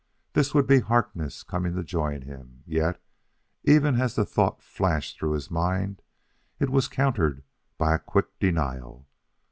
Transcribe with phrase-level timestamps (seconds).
[0.33, 2.99] This would be Harkness coming to join him; yet,
[3.63, 6.01] even as the thought flashed through his mind,
[6.57, 7.43] it was countered
[7.77, 9.07] by a quick denial.